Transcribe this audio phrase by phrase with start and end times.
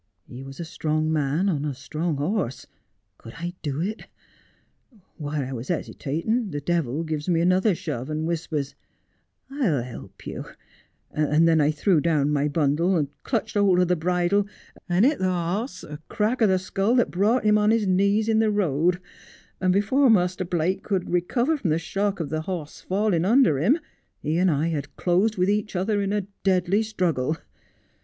[0.27, 2.65] He was a strong man, on a strong horse.
[3.19, 4.01] Could I do it
[4.91, 8.73] l While I was hesitatin', the devil gives me another shove, and whispers,"
[9.51, 10.45] I'll help you,"
[11.11, 14.47] and then I threw down my bundle, clutched holt of the bridle,
[14.89, 18.27] and hit the boss a crack o' the skull that brought him on his knees
[18.27, 18.99] in the road,
[19.59, 23.77] and before Muster Blake could recover from the shock of the boss falling under him,
[24.17, 27.37] he and I had closed with each other in a deadly struggle.